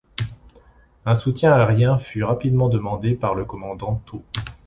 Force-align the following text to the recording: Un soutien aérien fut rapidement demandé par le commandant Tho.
Un 1.05 1.13
soutien 1.13 1.53
aérien 1.53 1.99
fut 1.99 2.23
rapidement 2.23 2.69
demandé 2.69 3.13
par 3.13 3.35
le 3.35 3.45
commandant 3.45 4.01
Tho. 4.07 4.23